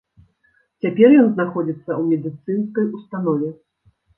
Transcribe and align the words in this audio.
Цяпер 0.85 1.09
ён 1.23 1.27
знаходзіцца 1.35 1.91
ў 1.99 2.07
медыцынскай 2.15 2.85
установе. 2.99 3.49